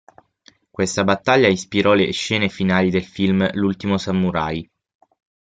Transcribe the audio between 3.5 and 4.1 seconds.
"L'ultimo